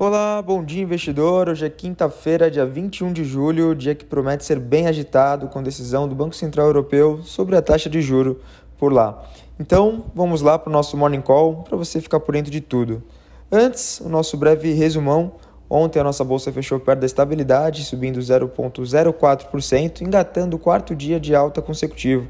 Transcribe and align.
Olá, 0.00 0.40
bom 0.40 0.62
dia 0.62 0.80
investidor. 0.80 1.48
Hoje 1.48 1.66
é 1.66 1.68
quinta-feira, 1.68 2.48
dia 2.48 2.64
21 2.64 3.12
de 3.12 3.24
julho, 3.24 3.74
dia 3.74 3.96
que 3.96 4.04
promete 4.04 4.44
ser 4.44 4.60
bem 4.60 4.86
agitado 4.86 5.48
com 5.48 5.60
decisão 5.60 6.06
do 6.06 6.14
Banco 6.14 6.36
Central 6.36 6.66
Europeu 6.66 7.18
sobre 7.24 7.56
a 7.56 7.60
taxa 7.60 7.90
de 7.90 8.00
juro 8.00 8.40
por 8.78 8.92
lá. 8.92 9.24
Então, 9.58 10.04
vamos 10.14 10.40
lá 10.40 10.56
para 10.56 10.70
o 10.70 10.72
nosso 10.72 10.96
morning 10.96 11.20
call 11.20 11.64
para 11.64 11.76
você 11.76 12.00
ficar 12.00 12.20
por 12.20 12.30
dentro 12.30 12.48
de 12.48 12.60
tudo. 12.60 13.02
Antes, 13.50 13.98
o 13.98 14.08
nosso 14.08 14.36
breve 14.36 14.72
resumão. 14.72 15.32
Ontem 15.68 15.98
a 15.98 16.04
nossa 16.04 16.22
bolsa 16.22 16.52
fechou 16.52 16.78
perto 16.78 17.00
da 17.00 17.06
estabilidade, 17.06 17.84
subindo 17.84 18.20
0,04%, 18.20 20.02
engatando 20.02 20.54
o 20.54 20.60
quarto 20.60 20.94
dia 20.94 21.18
de 21.18 21.34
alta 21.34 21.60
consecutivo. 21.60 22.28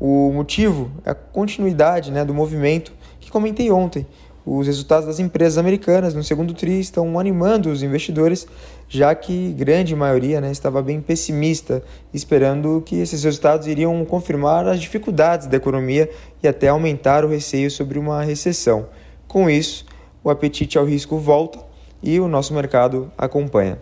O 0.00 0.32
motivo 0.32 0.90
é 1.04 1.10
a 1.10 1.14
continuidade 1.14 2.10
né, 2.10 2.24
do 2.24 2.32
movimento 2.32 2.90
que 3.20 3.30
comentei 3.30 3.70
ontem, 3.70 4.06
os 4.44 4.66
resultados 4.66 5.06
das 5.06 5.20
empresas 5.20 5.56
americanas 5.56 6.14
no 6.14 6.24
segundo 6.24 6.52
TRI 6.52 6.80
estão 6.80 7.18
animando 7.18 7.70
os 7.70 7.82
investidores, 7.82 8.46
já 8.88 9.14
que 9.14 9.52
grande 9.52 9.94
maioria 9.94 10.40
né, 10.40 10.50
estava 10.50 10.82
bem 10.82 11.00
pessimista, 11.00 11.82
esperando 12.12 12.82
que 12.84 12.96
esses 12.96 13.22
resultados 13.22 13.66
iriam 13.68 14.04
confirmar 14.04 14.66
as 14.66 14.80
dificuldades 14.80 15.46
da 15.46 15.56
economia 15.56 16.10
e 16.42 16.48
até 16.48 16.68
aumentar 16.68 17.24
o 17.24 17.28
receio 17.28 17.70
sobre 17.70 17.98
uma 17.98 18.22
recessão. 18.22 18.86
Com 19.28 19.48
isso, 19.48 19.86
o 20.24 20.30
apetite 20.30 20.76
ao 20.76 20.84
risco 20.84 21.18
volta 21.18 21.60
e 22.02 22.18
o 22.18 22.26
nosso 22.26 22.52
mercado 22.52 23.10
acompanha. 23.16 23.78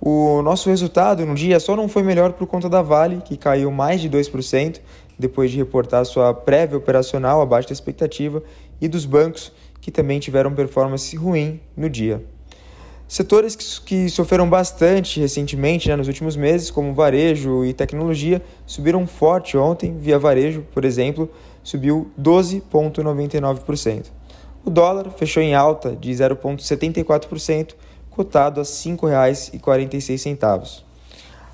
O 0.00 0.42
nosso 0.42 0.68
resultado 0.68 1.24
no 1.24 1.34
dia 1.34 1.60
só 1.60 1.76
não 1.76 1.86
foi 1.86 2.02
melhor 2.02 2.32
por 2.32 2.46
conta 2.46 2.68
da 2.68 2.82
Vale, 2.82 3.22
que 3.24 3.36
caiu 3.36 3.70
mais 3.70 4.00
de 4.00 4.10
2% 4.10 4.80
depois 5.18 5.50
de 5.50 5.58
reportar 5.58 6.04
sua 6.04 6.34
prévia 6.34 6.76
operacional 6.76 7.40
abaixo 7.40 7.68
da 7.68 7.72
expectativa, 7.72 8.42
e 8.80 8.88
dos 8.88 9.06
bancos, 9.06 9.52
que 9.82 9.90
também 9.90 10.18
tiveram 10.18 10.54
performance 10.54 11.14
ruim 11.14 11.60
no 11.76 11.90
dia. 11.90 12.24
Setores 13.06 13.78
que, 13.78 14.08
sofreram 14.08 14.48
bastante 14.48 15.20
recentemente, 15.20 15.86
né, 15.86 15.96
nos 15.96 16.08
últimos 16.08 16.34
meses, 16.34 16.70
como 16.70 16.94
varejo 16.94 17.62
e 17.62 17.74
tecnologia, 17.74 18.40
subiram 18.64 19.06
forte 19.06 19.58
ontem. 19.58 19.98
Via 19.98 20.18
varejo, 20.18 20.64
por 20.72 20.82
exemplo, 20.82 21.30
subiu 21.62 22.10
12,99%. 22.18 24.06
O 24.64 24.70
dólar 24.70 25.10
fechou 25.10 25.42
em 25.42 25.54
alta 25.54 25.94
de 25.94 26.10
0,74%, 26.10 27.74
cotado 28.08 28.60
a 28.60 28.62
R$ 28.62 28.68
5,46. 28.70 30.82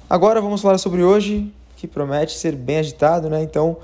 Agora 0.08 0.41
vamos 0.41 0.62
falar 0.62 0.78
sobre 0.78 1.03
hoje, 1.03 1.53
que 1.77 1.88
promete 1.88 2.36
ser 2.36 2.55
bem 2.55 2.78
agitado, 2.78 3.28
né? 3.28 3.42
Então 3.42 3.78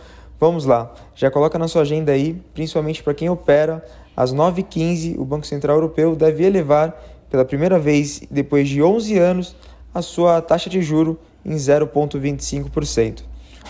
vamos 0.45 0.67
lá. 0.67 0.93
Já 1.15 1.31
coloca 1.31 1.59
na 1.59 1.67
sua 1.67 1.83
agenda 1.83 2.13
aí, 2.13 2.35
principalmente 2.53 3.03
para 3.03 3.15
quem 3.15 3.31
opera 3.31 3.83
às 4.15 4.35
9h15, 4.35 5.19
o 5.19 5.25
Banco 5.25 5.47
Central 5.47 5.77
Europeu 5.77 6.15
deve 6.15 6.45
elevar, 6.45 7.03
pela 7.31 7.47
primeira 7.47 7.79
vez 7.79 8.23
depois 8.31 8.69
de 8.69 8.83
11 8.83 9.19
anos, 9.19 9.57
a 9.95 10.03
sua 10.03 10.43
taxa 10.43 10.69
de 10.69 10.83
juro 10.83 11.19
em 11.45 11.55
0,25%. 11.55 13.23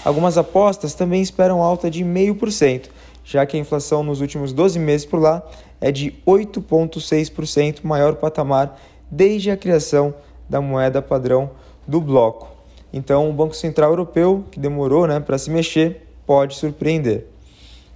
Algumas 0.05 0.36
apostas 0.36 0.95
também 0.95 1.22
esperam 1.22 1.62
alta 1.62 1.89
de 1.89 2.05
0,5%, 2.05 2.89
já 3.25 3.47
que 3.47 3.56
a 3.56 3.61
inflação 3.61 4.02
nos 4.02 4.20
últimos 4.20 4.52
12 4.52 4.77
meses 4.80 5.06
por 5.06 5.20
lá 5.20 5.42
é 5.80 5.92
de 5.92 6.12
8,6%, 6.27 7.84
maior 7.84 8.17
patamar 8.17 8.80
desde 9.08 9.50
a 9.50 9.56
criação 9.56 10.12
da 10.50 10.61
moeda 10.61 11.00
padrão 11.00 11.52
do 11.86 12.00
bloco. 12.00 12.48
Então, 12.92 13.30
o 13.30 13.33
Banco 13.33 13.55
Central 13.55 13.91
Europeu, 13.91 14.45
que 14.50 14.58
demorou 14.58 15.06
né, 15.06 15.20
para 15.20 15.39
se 15.39 15.50
mexer, 15.50 16.03
pode 16.27 16.56
surpreender. 16.56 17.27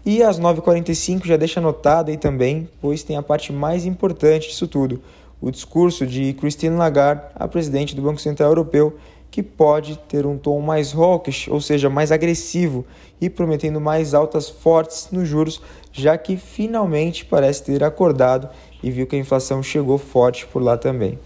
E 0.05 0.23
às 0.23 0.41
9h45 0.41 1.27
já 1.27 1.37
deixa 1.37 1.61
anotado 1.61 2.11
aí 2.11 2.17
também, 2.17 2.69
pois 2.81 3.03
tem 3.03 3.17
a 3.17 3.23
parte 3.23 3.53
mais 3.53 3.85
importante 3.85 4.49
disso 4.49 4.67
tudo, 4.67 5.03
o 5.41 5.51
discurso 5.51 6.07
de 6.07 6.33
Christine 6.33 6.77
Lagarde, 6.77 7.23
a 7.35 7.47
presidente 7.47 7.95
do 7.95 8.03
Banco 8.03 8.21
Central 8.21 8.51
Europeu, 8.51 8.97
que 9.31 9.43
pode 9.43 9.99
ter 10.09 10.25
um 10.25 10.39
tom 10.39 10.61
mais 10.61 10.95
hawkish, 10.95 11.49
ou 11.49 11.61
seja, 11.61 11.91
mais 11.91 12.11
agressivo 12.11 12.85
e 13.21 13.29
prometendo 13.29 13.81
mais 13.81 14.15
altas 14.15 14.49
fortes 14.49 15.09
nos 15.13 15.29
juros, 15.29 15.61
já 15.93 16.17
que 16.17 16.37
finalmente 16.37 17.25
parece 17.25 17.63
ter 17.65 17.85
acordado 17.85 18.49
e 18.83 18.91
viu 18.91 19.07
que 19.07 19.17
a 19.17 19.19
inflação 19.19 19.63
chegou 19.63 19.99
forte 19.99 20.47
por 20.47 20.63
lá 20.63 20.77
também. 20.77 21.19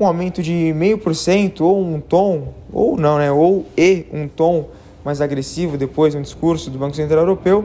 Um 0.00 0.06
aumento 0.06 0.42
de 0.42 0.72
0,5% 0.74 1.60
ou 1.60 1.84
um 1.84 2.00
tom, 2.00 2.54
ou 2.72 2.96
não, 2.96 3.18
né, 3.18 3.30
ou 3.30 3.66
e 3.76 4.06
um 4.12 4.26
tom 4.26 4.70
mais 5.04 5.20
agressivo 5.20 5.76
depois 5.76 6.14
no 6.14 6.22
discurso 6.22 6.70
do 6.70 6.78
Banco 6.78 6.96
Central 6.96 7.20
Europeu, 7.20 7.64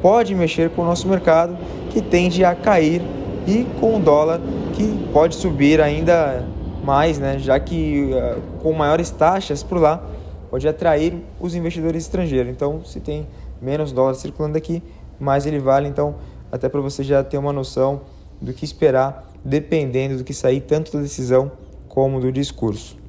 pode 0.00 0.34
mexer 0.34 0.70
com 0.70 0.82
o 0.82 0.84
nosso 0.84 1.06
mercado, 1.06 1.56
que 1.90 2.02
tende 2.02 2.44
a 2.44 2.54
cair, 2.54 3.00
e 3.46 3.66
com 3.80 3.96
o 3.96 4.00
dólar, 4.00 4.40
que 4.74 5.08
pode 5.12 5.34
subir 5.34 5.80
ainda 5.80 6.44
mais, 6.84 7.18
né, 7.18 7.38
já 7.38 7.58
que 7.58 8.10
uh, 8.12 8.40
com 8.60 8.72
maiores 8.72 9.10
taxas 9.10 9.62
por 9.62 9.78
lá, 9.78 10.02
pode 10.50 10.66
atrair 10.68 11.14
os 11.40 11.54
investidores 11.54 12.04
estrangeiros. 12.04 12.50
Então, 12.50 12.84
se 12.84 13.00
tem 13.00 13.26
menos 13.60 13.92
dólar 13.92 14.14
circulando 14.14 14.58
aqui, 14.58 14.82
mais 15.18 15.46
ele 15.46 15.58
vale. 15.58 15.88
Então, 15.88 16.16
até 16.50 16.68
para 16.68 16.80
você 16.80 17.02
já 17.02 17.22
ter 17.22 17.38
uma 17.38 17.52
noção 17.52 18.02
do 18.40 18.52
que 18.52 18.64
esperar, 18.64 19.30
dependendo 19.44 20.18
do 20.18 20.24
que 20.24 20.34
sair 20.34 20.60
tanto 20.60 20.92
da 20.92 21.00
decisão 21.00 21.52
como 21.88 22.20
do 22.20 22.30
discurso. 22.30 23.01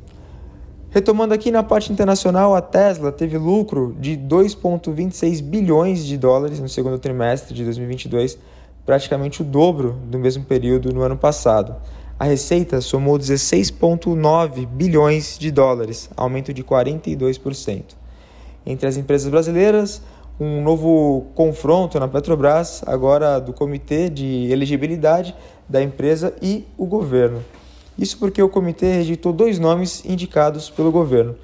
Retomando 0.93 1.33
aqui 1.33 1.49
na 1.49 1.63
parte 1.63 1.91
internacional, 1.91 2.53
a 2.53 2.61
Tesla 2.61 3.11
teve 3.11 3.35
lucro 3.35 3.97
de 3.99 4.15
2,26 4.15 5.41
bilhões 5.41 6.05
de 6.05 6.15
dólares 6.19 6.59
no 6.59 6.69
segundo 6.69 6.99
trimestre 6.99 7.55
de 7.55 7.65
2022, 7.65 8.37
praticamente 8.85 9.41
o 9.41 9.43
dobro 9.43 9.97
do 10.05 10.19
mesmo 10.19 10.45
período 10.45 10.93
no 10.93 11.01
ano 11.01 11.17
passado. 11.17 11.75
A 12.19 12.25
receita 12.25 12.79
somou 12.79 13.17
16,9 13.17 14.67
bilhões 14.67 15.35
de 15.39 15.49
dólares, 15.49 16.11
aumento 16.15 16.53
de 16.53 16.63
42%. 16.63 17.95
Entre 18.63 18.87
as 18.87 18.95
empresas 18.95 19.31
brasileiras, 19.31 19.99
um 20.39 20.61
novo 20.61 21.25
confronto 21.33 21.99
na 21.99 22.07
Petrobras, 22.07 22.83
agora 22.85 23.39
do 23.39 23.51
Comitê 23.51 24.11
de 24.11 24.47
Elegibilidade 24.51 25.35
da 25.67 25.81
empresa 25.81 26.35
e 26.39 26.67
o 26.77 26.85
governo. 26.85 27.43
Isso 27.97 28.17
porque 28.17 28.41
o 28.41 28.49
comitê 28.49 28.93
rejeitou 28.93 29.31
dois 29.31 29.59
nomes 29.59 30.03
indicados 30.05 30.69
pelo 30.69 30.91
governo. 30.91 31.35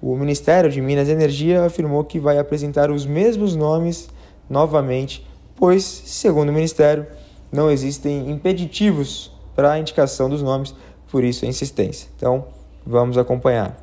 O 0.00 0.14
Ministério 0.14 0.70
de 0.70 0.80
Minas 0.80 1.08
e 1.08 1.12
Energia 1.12 1.64
afirmou 1.64 2.04
que 2.04 2.20
vai 2.20 2.38
apresentar 2.38 2.90
os 2.90 3.04
mesmos 3.04 3.56
nomes 3.56 4.08
novamente, 4.48 5.26
pois, 5.56 5.82
segundo 5.84 6.50
o 6.50 6.52
Ministério, 6.52 7.06
não 7.50 7.70
existem 7.70 8.30
impeditivos 8.30 9.32
para 9.54 9.72
a 9.72 9.78
indicação 9.78 10.28
dos 10.28 10.42
nomes, 10.42 10.74
por 11.10 11.24
isso 11.24 11.44
a 11.44 11.48
insistência. 11.48 12.08
Então, 12.16 12.44
vamos 12.86 13.18
acompanhar. 13.18 13.76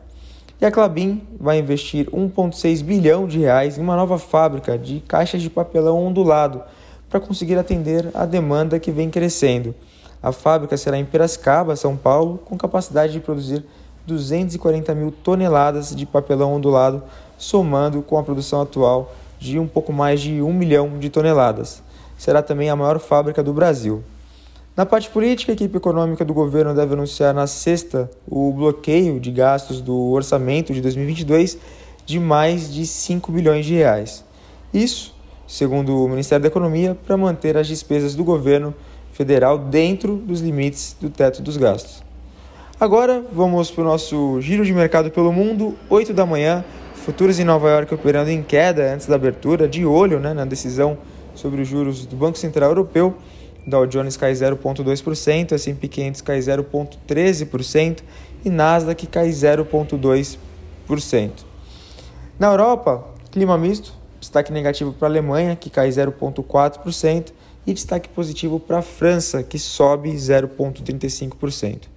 E 0.61 0.65
a 0.65 0.71
Clabin 0.71 1.21
vai 1.39 1.59
investir 1.59 2.09
1,6 2.09 2.83
bilhão 2.83 3.27
de 3.27 3.39
reais 3.39 3.77
em 3.77 3.81
uma 3.81 3.97
nova 3.97 4.17
fábrica 4.17 4.77
de 4.77 5.01
caixas 5.01 5.41
de 5.41 5.49
papelão 5.49 6.05
ondulado 6.05 6.63
para 7.09 7.19
conseguir 7.19 7.57
atender 7.57 8.09
a 8.13 8.25
demanda 8.25 8.79
que 8.79 8.91
vem 8.91 9.09
crescendo. 9.09 9.75
A 10.23 10.31
fábrica 10.31 10.77
será 10.77 10.97
em 10.97 11.03
Piracicaba, 11.03 11.75
São 11.75 11.97
Paulo, 11.97 12.39
com 12.45 12.57
capacidade 12.57 13.11
de 13.11 13.19
produzir 13.19 13.65
240 14.07 14.95
mil 14.95 15.11
toneladas 15.11 15.93
de 15.93 16.05
papelão 16.05 16.53
ondulado, 16.53 17.03
somando 17.37 18.01
com 18.01 18.17
a 18.17 18.23
produção 18.23 18.61
atual 18.61 19.13
de 19.37 19.59
um 19.59 19.67
pouco 19.67 19.91
mais 19.91 20.21
de 20.21 20.41
1 20.41 20.53
milhão 20.53 20.97
de 20.97 21.09
toneladas. 21.09 21.83
Será 22.17 22.41
também 22.41 22.69
a 22.69 22.75
maior 22.75 22.99
fábrica 22.99 23.43
do 23.43 23.51
Brasil. 23.51 24.01
Na 24.77 24.85
parte 24.85 25.09
política, 25.09 25.51
a 25.51 25.55
equipe 25.55 25.75
econômica 25.75 26.23
do 26.23 26.33
governo 26.33 26.73
deve 26.73 26.93
anunciar 26.93 27.33
na 27.33 27.45
sexta 27.45 28.09
o 28.25 28.51
bloqueio 28.53 29.19
de 29.19 29.29
gastos 29.29 29.81
do 29.81 30.11
orçamento 30.11 30.73
de 30.73 30.79
2022 30.79 31.57
de 32.05 32.17
mais 32.17 32.73
de 32.73 32.87
5 32.87 33.29
bilhões 33.29 33.65
de 33.65 33.73
reais. 33.73 34.23
Isso, 34.73 35.13
segundo 35.45 36.05
o 36.05 36.07
Ministério 36.07 36.41
da 36.41 36.47
Economia, 36.47 36.97
para 37.05 37.17
manter 37.17 37.57
as 37.57 37.67
despesas 37.67 38.15
do 38.15 38.23
governo 38.23 38.73
federal 39.13 39.57
dentro 39.57 40.17
dos 40.17 40.41
limites 40.41 40.97
do 40.99 41.09
teto 41.09 41.41
dos 41.41 41.55
gastos. 41.55 42.03
Agora 42.79 43.23
vamos 43.31 43.71
para 43.71 43.83
o 43.83 43.85
nosso 43.85 44.41
giro 44.41 44.65
de 44.65 44.73
mercado 44.73 45.09
pelo 45.09 45.31
mundo, 45.31 45.75
8 45.89 46.13
da 46.13 46.25
manhã, 46.25 46.65
futuros 46.95 47.39
em 47.39 47.45
Nova 47.45 47.69
York 47.69 47.93
operando 47.93 48.29
em 48.29 48.43
queda 48.43 48.93
antes 48.93 49.07
da 49.07 49.15
abertura, 49.15 49.67
de 49.67 49.85
olho 49.85 50.19
né, 50.19 50.33
na 50.33 50.43
decisão 50.43 50.97
sobre 51.35 51.61
os 51.61 51.67
juros 51.67 52.05
do 52.05 52.15
Banco 52.15 52.37
Central 52.37 52.71
Europeu. 52.71 53.15
Dow 53.65 53.87
Jones 53.87 54.17
cai 54.17 54.33
0,2%, 54.33 55.53
S&P 55.53 55.87
500 55.87 56.21
cai 56.21 56.39
0,13% 56.39 57.99
e 58.43 58.49
Nasdaq 58.49 59.07
cai 59.07 59.29
0,2%. 59.29 61.31
Na 62.37 62.47
Europa, 62.47 63.05
clima 63.31 63.57
misto, 63.57 63.93
destaque 64.19 64.51
negativo 64.51 64.91
para 64.91 65.07
a 65.07 65.11
Alemanha, 65.11 65.55
que 65.55 65.69
cai 65.69 65.87
0,4%, 65.89 67.31
e 67.65 67.73
destaque 67.73 68.09
positivo 68.09 68.59
para 68.59 68.79
a 68.79 68.81
França, 68.81 69.41
que 69.43 69.57
sobe 69.57 70.11
0,35%. 70.11 71.93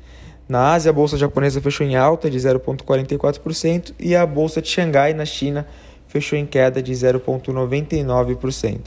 Na 0.49 0.73
Ásia, 0.73 0.91
a 0.91 0.93
bolsa 0.93 1.17
japonesa 1.17 1.61
fechou 1.61 1.85
em 1.87 1.97
alta 1.97 2.31
de 2.31 2.39
0,44% 2.39 3.93
e 3.99 4.15
a 4.15 4.25
bolsa 4.25 4.63
de 4.63 4.69
Xangai, 4.69 5.13
na 5.13 5.25
China, 5.25 5.67
fechou 6.07 6.39
em 6.39 6.47
queda 6.47 6.81
de 6.81 6.93
0,99%. 6.93 8.81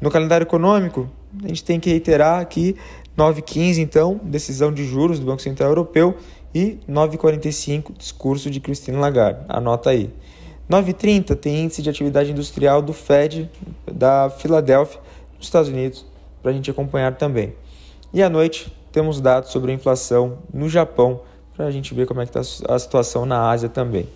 No 0.00 0.10
calendário 0.10 0.44
econômico, 0.44 1.08
a 1.44 1.48
gente 1.48 1.62
tem 1.62 1.78
que 1.78 1.90
reiterar 1.90 2.44
que 2.46 2.74
9h15, 3.16 3.78
então, 3.78 4.20
decisão 4.22 4.72
de 4.72 4.84
juros 4.84 5.20
do 5.20 5.26
Banco 5.26 5.42
Central 5.42 5.70
Europeu 5.70 6.16
e 6.54 6.78
9h45, 6.88 7.96
discurso 7.96 8.50
de 8.50 8.58
Christine 8.58 8.96
Lagarde. 8.96 9.40
Anota 9.48 9.90
aí. 9.90 10.10
9h30 10.68 11.34
tem 11.36 11.64
índice 11.64 11.82
de 11.82 11.90
atividade 11.90 12.30
industrial 12.30 12.80
do 12.80 12.92
Fed 12.92 13.50
da 13.90 14.30
Filadélfia, 14.30 15.00
nos 15.40 15.46
Estados 15.46 15.70
Unidos, 15.70 16.04
para 16.42 16.50
a 16.50 16.54
gente 16.54 16.70
acompanhar 16.70 17.16
também. 17.16 17.54
E 18.12 18.22
à 18.22 18.28
noite 18.28 18.70
temos 18.92 19.20
dados 19.20 19.50
sobre 19.50 19.72
a 19.72 19.74
inflação 19.74 20.38
no 20.52 20.68
Japão, 20.68 21.22
para 21.56 21.66
a 21.66 21.70
gente 21.70 21.94
ver 21.94 22.06
como 22.06 22.20
é 22.20 22.26
que 22.26 22.38
está 22.38 22.72
a 22.72 22.78
situação 22.78 23.24
na 23.24 23.50
Ásia 23.50 23.68
também. 23.68 24.06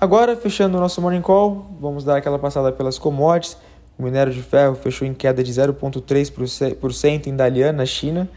Agora, 0.00 0.36
fechando 0.36 0.76
o 0.76 0.80
nosso 0.80 1.00
Morning 1.00 1.22
Call, 1.22 1.64
vamos 1.80 2.04
dar 2.04 2.16
aquela 2.16 2.38
passada 2.38 2.72
pelas 2.72 2.98
commodities. 2.98 3.56
O 3.98 4.02
minério 4.02 4.32
de 4.32 4.42
ferro 4.42 4.74
fechou 4.74 5.06
em 5.06 5.14
queda 5.14 5.42
de 5.42 5.52
0,3% 5.52 7.26
em 7.26 7.36
Dalian, 7.36 7.72
na 7.72 7.86
China. 7.86 8.28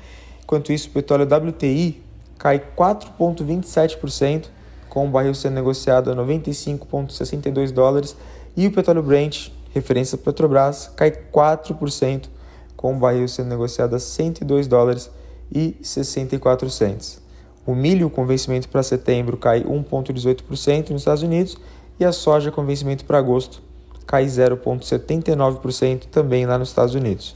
Enquanto 0.43 0.71
isso, 0.71 0.89
o 0.89 0.91
petróleo 0.91 1.25
WTI 1.25 2.01
cai 2.37 2.59
4,27%, 2.77 4.45
com 4.87 5.07
o 5.07 5.09
barril 5.09 5.33
sendo 5.33 5.55
negociado 5.55 6.11
a 6.11 6.15
95,62 6.15 7.71
dólares. 7.71 8.15
E 8.55 8.67
o 8.67 8.71
petróleo 8.71 9.03
Brent, 9.03 9.49
referência 9.73 10.17
Petrobras, 10.17 10.91
cai 10.95 11.11
4%, 11.11 12.29
com 12.75 12.95
o 12.95 12.99
barril 12.99 13.27
sendo 13.27 13.49
negociado 13.49 13.95
a 13.95 13.99
102 13.99 14.67
dólares 14.67 15.11
e 15.51 15.75
64 15.81 16.69
centes. 16.69 17.21
O 17.65 17.75
milho 17.75 18.09
com 18.09 18.25
vencimento 18.25 18.69
para 18.69 18.81
setembro 18.81 19.37
cai 19.37 19.63
1,18% 19.63 20.89
nos 20.91 21.01
Estados 21.01 21.23
Unidos 21.23 21.57
e 21.99 22.05
a 22.05 22.11
soja 22.11 22.51
com 22.51 22.65
vencimento 22.65 23.05
para 23.05 23.17
agosto 23.17 23.61
cai 24.09 24.25
0,79% 24.25 26.05
também 26.05 26.43
lá 26.47 26.57
nos 26.57 26.69
Estados 26.69 26.95
Unidos. 26.95 27.35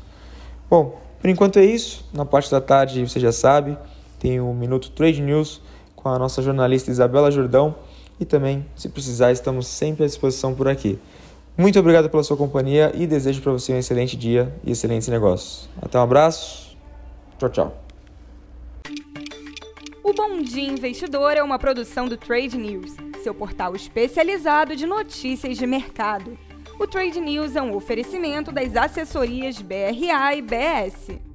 Bom, 0.68 1.00
por 1.22 1.30
enquanto 1.30 1.60
é 1.60 1.64
isso. 1.64 2.04
Na 2.12 2.26
parte 2.26 2.50
da 2.50 2.60
tarde, 2.60 3.08
você 3.08 3.20
já 3.20 3.32
sabe, 3.32 3.78
tem 4.18 4.42
o 4.42 4.52
Minuto 4.56 4.90
Trade 4.90 5.22
News 5.22 5.62
com 5.96 6.10
a 6.10 6.18
nossa 6.18 6.42
jornalista 6.42 6.90
Isabela 6.90 7.30
Jordão 7.30 7.76
e 8.20 8.26
também, 8.26 8.66
se 8.76 8.90
precisar, 8.90 9.32
estamos 9.32 9.68
sempre 9.68 10.04
à 10.04 10.08
disposição 10.08 10.56
por 10.56 10.68
aqui. 10.68 11.00
Muito 11.56 11.80
obrigado 11.80 12.10
pela 12.10 12.24
sua 12.24 12.36
companhia 12.36 12.92
e 12.96 13.06
desejo 13.06 13.40
para 13.42 13.52
você 13.52 13.72
um 13.74 13.78
excelente 13.78 14.18
dia 14.18 14.52
e 14.64 14.72
excelentes 14.72 15.08
negócios. 15.08 15.70
Até 15.80 16.00
um 16.00 16.02
abraço. 16.02 16.76
Tchau, 17.38 17.50
tchau. 17.50 17.84
O 20.04 20.14
Bom 20.14 20.42
Dia 20.42 20.68
Investidor 20.68 21.34
é 21.34 21.44
uma 21.44 21.60
produção 21.60 22.08
do 22.08 22.18
Trade 22.18 22.58
News, 22.58 22.96
seu 23.24 23.36
portal 23.36 23.76
especializado 23.76 24.76
de 24.76 24.88
notícias 24.88 25.58
de 25.58 25.68
mercado. 25.68 26.38
O 26.80 26.88
Trade 26.88 27.22
News 27.22 27.56
é 27.56 27.62
um 27.62 27.76
oferecimento 27.76 28.52
das 28.52 28.76
assessorias 28.76 29.62
BRA 29.62 30.36
e 30.36 30.42
BS. 30.42 31.33